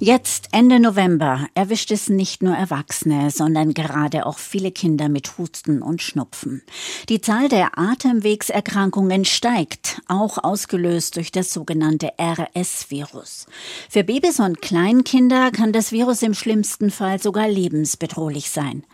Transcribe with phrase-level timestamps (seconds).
[0.00, 5.82] Jetzt, Ende November, erwischt es nicht nur Erwachsene, sondern gerade auch viele Kinder mit Husten
[5.82, 6.62] und Schnupfen.
[7.08, 13.46] Die Zahl der Atemwegserkrankungen steigt, auch ausgelöst durch das sogenannte RS-Virus.
[13.90, 18.84] Für Babys und Kleinkinder kann das Virus im schlimmsten Fall sogar lebensbedrohlich sein.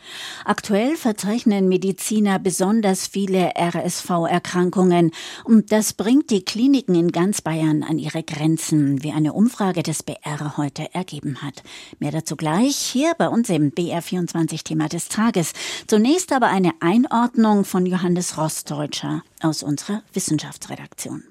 [0.47, 5.11] Aktuell verzeichnen Mediziner besonders viele RSV-Erkrankungen
[5.45, 10.03] und das bringt die Kliniken in ganz Bayern an ihre Grenzen, wie eine Umfrage des
[10.03, 11.63] BR heute ergeben hat.
[11.99, 15.53] Mehr dazu gleich hier bei uns im BR24 Thema des Tages.
[15.87, 21.25] Zunächst aber eine Einordnung von Johannes Rostdeutscher aus unserer Wissenschaftsredaktion.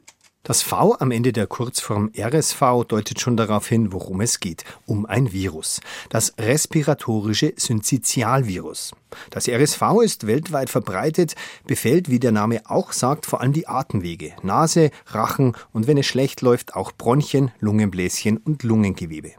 [0.45, 4.65] Das V am Ende der Kurzform RSV deutet schon darauf hin, worum es geht.
[4.85, 5.79] Um ein Virus.
[6.09, 8.91] Das respiratorische Syncytialvirus.
[9.29, 14.33] Das RSV ist weltweit verbreitet, befällt, wie der Name auch sagt, vor allem die Atemwege,
[14.41, 19.31] Nase, Rachen und wenn es schlecht läuft, auch Bronchien, Lungenbläschen und Lungengewebe.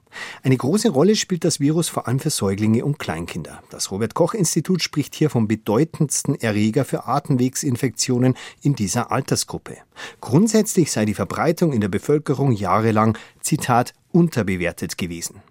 [0.43, 3.63] Eine große Rolle spielt das Virus vor allem für Säuglinge und Kleinkinder.
[3.71, 9.79] Das Robert Koch Institut spricht hier vom bedeutendsten Erreger für Atemwegsinfektionen in dieser Altersgruppe.
[10.21, 15.43] Grundsätzlich sei die Verbreitung in der Bevölkerung jahrelang, Zitat, unterbewertet gewesen.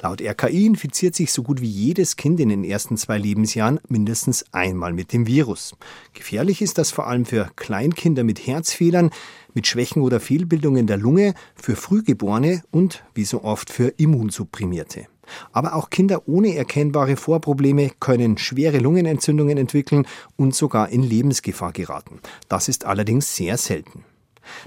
[0.00, 4.44] Laut RKI infiziert sich so gut wie jedes Kind in den ersten zwei Lebensjahren mindestens
[4.52, 5.74] einmal mit dem Virus.
[6.12, 9.10] Gefährlich ist das vor allem für Kleinkinder mit Herzfehlern,
[9.54, 15.06] mit Schwächen oder Fehlbildungen der Lunge, für Frühgeborene und, wie so oft, für Immunsupprimierte.
[15.52, 22.20] Aber auch Kinder ohne erkennbare Vorprobleme können schwere Lungenentzündungen entwickeln und sogar in Lebensgefahr geraten.
[22.48, 24.04] Das ist allerdings sehr selten.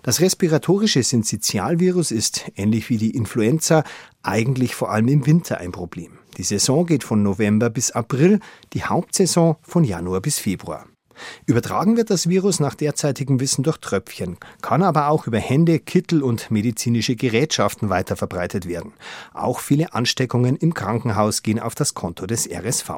[0.03, 3.83] Das respiratorische Syncytialvirus ist, ähnlich wie die Influenza,
[4.23, 6.19] eigentlich vor allem im Winter ein Problem.
[6.37, 8.39] Die Saison geht von November bis April,
[8.73, 10.85] die Hauptsaison von Januar bis Februar.
[11.45, 16.23] Übertragen wird das Virus nach derzeitigem Wissen durch Tröpfchen, kann aber auch über Hände, Kittel
[16.23, 18.93] und medizinische Gerätschaften weiterverbreitet werden.
[19.33, 22.89] Auch viele Ansteckungen im Krankenhaus gehen auf das Konto des RSV.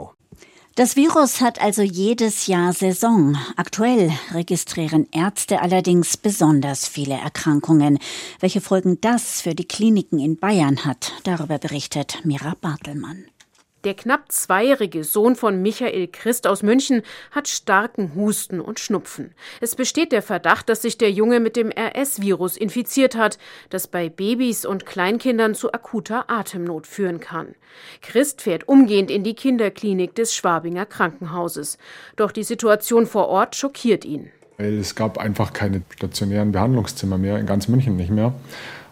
[0.75, 3.37] Das Virus hat also jedes Jahr Saison.
[3.57, 7.99] Aktuell registrieren Ärzte allerdings besonders viele Erkrankungen.
[8.39, 13.25] Welche Folgen das für die Kliniken in Bayern hat, darüber berichtet Mira Bartelmann.
[13.85, 17.01] Der knapp zweijährige Sohn von Michael Christ aus München
[17.31, 19.33] hat starken Husten und Schnupfen.
[19.61, 23.37] Es besteht der Verdacht, dass sich der Junge mit dem RS-Virus infiziert hat,
[23.69, 27.55] das bei Babys und Kleinkindern zu akuter Atemnot führen kann.
[28.01, 31.77] Christ fährt umgehend in die Kinderklinik des Schwabinger Krankenhauses.
[32.17, 34.29] Doch die Situation vor Ort schockiert ihn.
[34.57, 38.33] Es gab einfach keine stationären Behandlungszimmer mehr, in ganz München nicht mehr.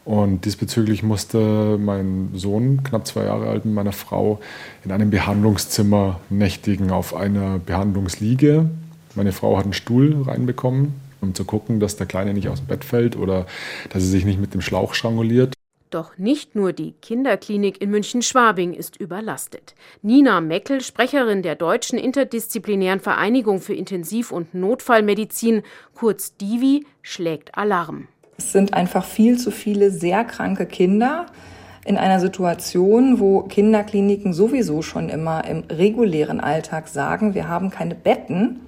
[0.07, 4.39] Und diesbezüglich musste mein Sohn, knapp zwei Jahre alt, mit meiner Frau
[4.85, 8.69] in einem Behandlungszimmer nächtigen auf einer Behandlungsliege.
[9.15, 12.67] Meine Frau hat einen Stuhl reinbekommen, um zu gucken, dass der Kleine nicht aus dem
[12.67, 13.47] Bett fällt oder
[13.89, 15.53] dass er sich nicht mit dem Schlauch stranguliert.
[15.89, 19.75] Doch nicht nur die Kinderklinik in München-Schwabing ist überlastet.
[20.03, 25.63] Nina Meckel, Sprecherin der Deutschen Interdisziplinären Vereinigung für Intensiv- und Notfallmedizin,
[25.93, 28.07] kurz DIVI, schlägt Alarm.
[28.37, 31.25] Es sind einfach viel zu viele sehr kranke Kinder
[31.85, 37.95] in einer Situation, wo Kinderkliniken sowieso schon immer im regulären Alltag sagen, wir haben keine
[37.95, 38.59] Betten.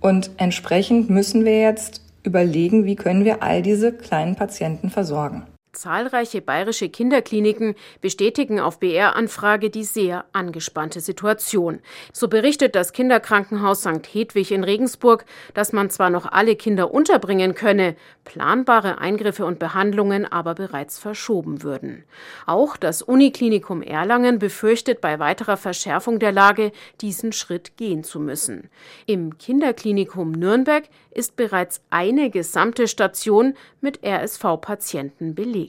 [0.00, 5.42] Und entsprechend müssen wir jetzt überlegen, wie können wir all diese kleinen Patienten versorgen.
[5.74, 11.80] Zahlreiche bayerische Kinderkliniken bestätigen auf BR-Anfrage die sehr angespannte Situation.
[12.12, 14.06] So berichtet das Kinderkrankenhaus St.
[14.12, 20.24] Hedwig in Regensburg, dass man zwar noch alle Kinder unterbringen könne, planbare Eingriffe und Behandlungen
[20.30, 22.04] aber bereits verschoben würden.
[22.46, 28.70] Auch das Uniklinikum Erlangen befürchtet bei weiterer Verschärfung der Lage, diesen Schritt gehen zu müssen.
[29.06, 35.63] Im Kinderklinikum Nürnberg ist bereits eine gesamte Station mit RSV-Patienten belegt.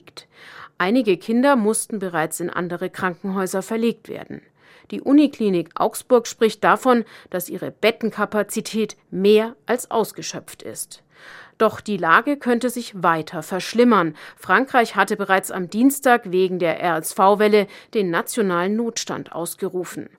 [0.78, 4.42] Einige Kinder mussten bereits in andere Krankenhäuser verlegt werden.
[4.90, 11.02] Die Uniklinik Augsburg spricht davon, dass ihre Bettenkapazität mehr als ausgeschöpft ist.
[11.58, 14.14] Doch die Lage könnte sich weiter verschlimmern.
[14.36, 20.10] Frankreich hatte bereits am Dienstag wegen der RSV-Welle den nationalen Notstand ausgerufen.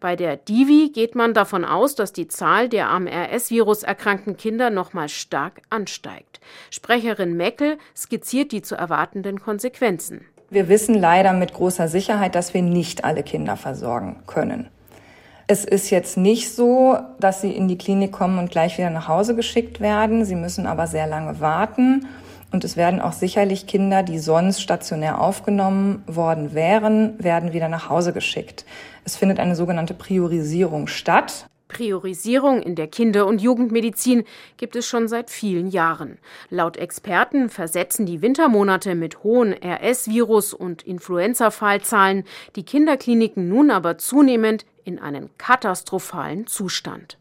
[0.00, 4.70] Bei der Divi geht man davon aus, dass die Zahl der am RS-Virus erkrankten Kinder
[4.70, 6.40] nochmal stark ansteigt.
[6.70, 10.26] Sprecherin Meckel skizziert die zu erwartenden Konsequenzen.
[10.50, 14.68] Wir wissen leider mit großer Sicherheit, dass wir nicht alle Kinder versorgen können.
[15.46, 19.08] Es ist jetzt nicht so, dass sie in die Klinik kommen und gleich wieder nach
[19.08, 20.24] Hause geschickt werden.
[20.24, 22.06] Sie müssen aber sehr lange warten.
[22.54, 27.90] Und es werden auch sicherlich Kinder, die sonst stationär aufgenommen worden wären, werden wieder nach
[27.90, 28.64] Hause geschickt.
[29.04, 31.48] Es findet eine sogenannte Priorisierung statt.
[31.66, 34.22] Priorisierung in der Kinder- und Jugendmedizin
[34.56, 36.18] gibt es schon seit vielen Jahren.
[36.48, 42.22] Laut Experten versetzen die Wintermonate mit hohen RS-Virus- und Influenza-Fallzahlen
[42.54, 47.18] die Kinderkliniken nun aber zunehmend in einen katastrophalen Zustand.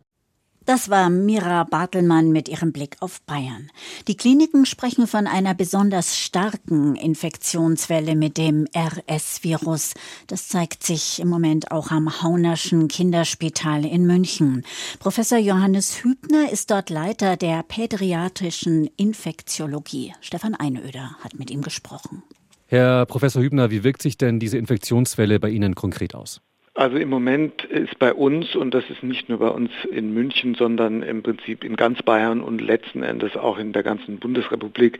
[0.65, 3.69] Das war Mira Bartelmann mit ihrem Blick auf Bayern.
[4.07, 9.93] Die Kliniken sprechen von einer besonders starken Infektionswelle mit dem RS-Virus.
[10.27, 14.63] Das zeigt sich im Moment auch am Haunerschen Kinderspital in München.
[14.99, 20.13] Professor Johannes Hübner ist dort Leiter der pädiatrischen Infektiologie.
[20.21, 22.23] Stefan Einöder hat mit ihm gesprochen.
[22.67, 26.41] Herr Professor Hübner, wie wirkt sich denn diese Infektionswelle bei Ihnen konkret aus?
[26.75, 30.55] Also im Moment ist bei uns, und das ist nicht nur bei uns in München,
[30.55, 34.97] sondern im Prinzip in ganz Bayern und letzten Endes auch in der ganzen Bundesrepublik,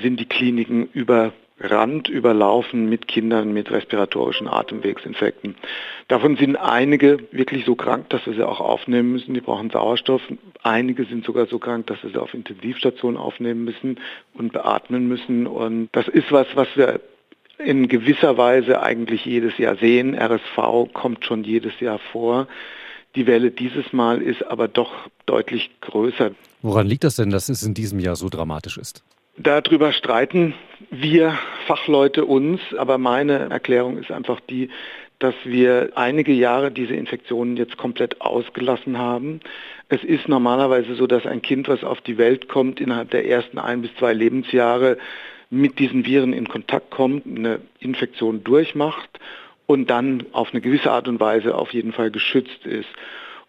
[0.00, 5.56] sind die Kliniken überrannt, überlaufen mit Kindern mit respiratorischen Atemwegsinfekten.
[6.06, 9.34] Davon sind einige wirklich so krank, dass wir sie auch aufnehmen müssen.
[9.34, 10.22] Die brauchen Sauerstoff.
[10.62, 13.98] Einige sind sogar so krank, dass wir sie auf Intensivstationen aufnehmen müssen
[14.34, 15.48] und beatmen müssen.
[15.48, 17.00] Und das ist was, was wir
[17.58, 20.14] in gewisser Weise eigentlich jedes Jahr sehen.
[20.14, 22.46] RSV kommt schon jedes Jahr vor.
[23.14, 24.92] Die Welle dieses Mal ist aber doch
[25.26, 26.32] deutlich größer.
[26.62, 29.02] Woran liegt das denn, dass es in diesem Jahr so dramatisch ist?
[29.36, 30.54] Darüber streiten
[30.90, 34.70] wir Fachleute uns, aber meine Erklärung ist einfach die,
[35.20, 39.40] dass wir einige Jahre diese Infektionen jetzt komplett ausgelassen haben.
[39.88, 43.58] Es ist normalerweise so, dass ein Kind, was auf die Welt kommt, innerhalb der ersten
[43.58, 44.98] ein bis zwei Lebensjahre
[45.50, 49.18] mit diesen Viren in Kontakt kommt, eine Infektion durchmacht
[49.66, 52.88] und dann auf eine gewisse Art und Weise auf jeden Fall geschützt ist.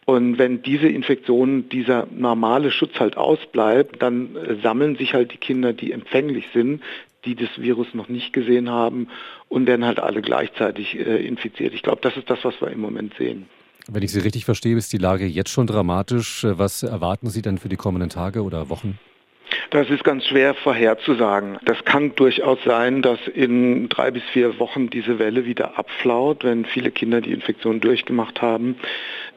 [0.06, 5.38] Und wenn diese Infektion, dieser normale Schutz halt ausbleibt, dann äh, sammeln sich halt die
[5.38, 6.82] Kinder, die empfänglich sind,
[7.26, 9.08] die das Virus noch nicht gesehen haben
[9.50, 11.74] und werden halt alle gleichzeitig äh, infiziert.
[11.74, 13.46] Ich glaube, das ist das, was wir im Moment sehen.
[13.88, 16.46] Wenn ich Sie richtig verstehe, ist die Lage jetzt schon dramatisch.
[16.48, 19.00] Was erwarten Sie denn für die kommenden Tage oder Wochen?
[19.72, 21.60] Das ist ganz schwer vorherzusagen.
[21.64, 26.66] Das kann durchaus sein, dass in drei bis vier Wochen diese Welle wieder abflaut, wenn
[26.66, 28.78] viele Kinder die Infektion durchgemacht haben.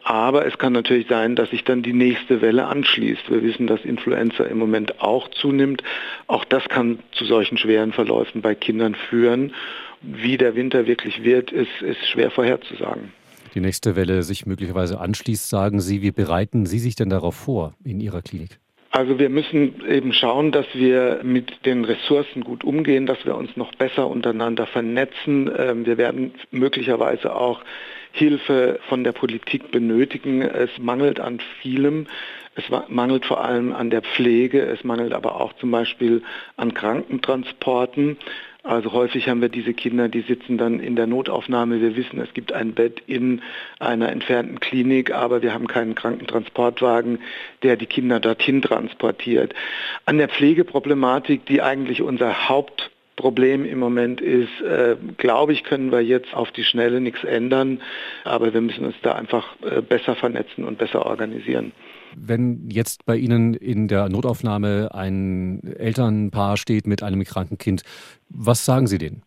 [0.04, 3.30] Aber es kann natürlich sein, dass sich dann die nächste Welle anschließt.
[3.30, 5.82] Wir wissen, dass Influenza im Moment auch zunimmt.
[6.28, 9.52] Auch das kann zu solchen schweren Verläufen bei Kindern führen.
[10.00, 13.12] Wie der Winter wirklich wird, ist, ist schwer vorherzusagen.
[13.54, 16.00] Die nächste Welle sich möglicherweise anschließt, sagen Sie.
[16.00, 18.58] Wie bereiten Sie sich denn darauf vor in Ihrer Klinik?
[18.94, 23.56] Also wir müssen eben schauen, dass wir mit den Ressourcen gut umgehen, dass wir uns
[23.56, 25.50] noch besser untereinander vernetzen.
[25.56, 27.62] Ähm, wir werden möglicherweise auch
[28.12, 30.42] Hilfe von der Politik benötigen.
[30.42, 32.06] Es mangelt an vielem.
[32.54, 34.60] Es mangelt vor allem an der Pflege.
[34.60, 36.22] Es mangelt aber auch zum Beispiel
[36.56, 38.18] an Krankentransporten.
[38.64, 41.80] Also häufig haben wir diese Kinder, die sitzen dann in der Notaufnahme.
[41.80, 43.42] Wir wissen, es gibt ein Bett in
[43.80, 47.18] einer entfernten Klinik, aber wir haben keinen Krankentransportwagen,
[47.64, 49.52] der die Kinder dorthin transportiert.
[50.04, 52.48] An der Pflegeproblematik, die eigentlich unser
[53.22, 57.80] Hauptproblem im Moment ist, äh, glaube ich, können wir jetzt auf die Schnelle nichts ändern,
[58.24, 61.72] aber wir müssen uns da einfach äh, besser vernetzen und besser organisieren.
[62.16, 67.82] Wenn jetzt bei Ihnen in der Notaufnahme ein Elternpaar steht mit einem kranken Kind,
[68.28, 69.22] was sagen Sie denen?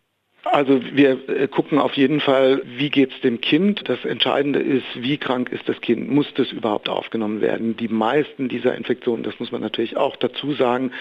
[0.52, 3.88] Also wir äh, gucken auf jeden Fall, wie geht es dem Kind.
[3.88, 6.08] Das Entscheidende ist, wie krank ist das Kind?
[6.08, 7.76] Muss das überhaupt aufgenommen werden?
[7.76, 10.92] Die meisten dieser Infektionen, das muss man natürlich auch dazu sagen,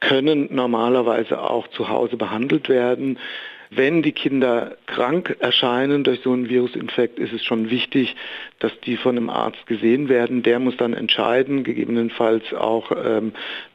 [0.00, 3.18] können normalerweise auch zu Hause behandelt werden.
[3.72, 8.16] Wenn die Kinder krank erscheinen durch so einen Virusinfekt, ist es schon wichtig,
[8.58, 10.42] dass die von einem Arzt gesehen werden.
[10.42, 13.32] Der muss dann entscheiden, gegebenenfalls auch ähm,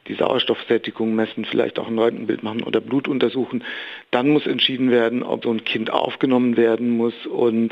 [0.09, 3.63] die Sauerstoffsättigung messen, vielleicht auch ein Röntgenbild machen oder Blut untersuchen.
[4.11, 7.25] Dann muss entschieden werden, ob so ein Kind aufgenommen werden muss.
[7.25, 7.71] Und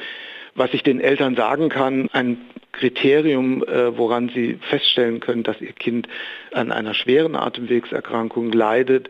[0.55, 2.37] was ich den Eltern sagen kann, ein
[2.71, 6.07] Kriterium, äh, woran sie feststellen können, dass ihr Kind
[6.53, 9.09] an einer schweren Atemwegserkrankung leidet,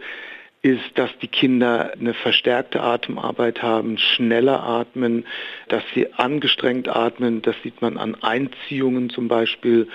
[0.63, 5.25] ist, dass die Kinder eine verstärkte Atemarbeit haben, schneller atmen,
[5.67, 7.41] dass sie angestrengt atmen.
[7.41, 9.89] Das sieht man an Einziehungen zum Beispiel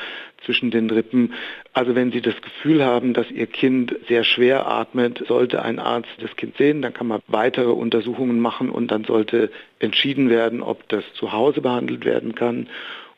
[0.45, 1.33] zwischen den Rippen.
[1.73, 6.11] Also wenn Sie das Gefühl haben, dass Ihr Kind sehr schwer atmet, sollte ein Arzt
[6.21, 10.87] das Kind sehen, dann kann man weitere Untersuchungen machen und dann sollte entschieden werden, ob
[10.91, 12.69] das zu Hause behandelt werden kann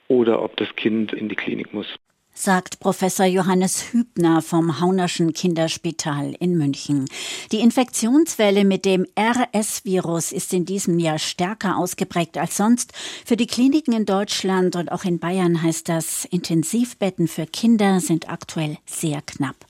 [0.06, 1.98] oder ob das Kind in die Klinik muss
[2.34, 7.06] sagt Professor Johannes Hübner vom Haunerschen Kinderspital in München.
[7.52, 12.92] Die Infektionswelle mit dem RS-Virus ist in diesem Jahr stärker ausgeprägt als sonst.
[13.24, 18.28] Für die Kliniken in Deutschland und auch in Bayern heißt das, Intensivbetten für Kinder sind
[18.30, 19.56] aktuell sehr knapp.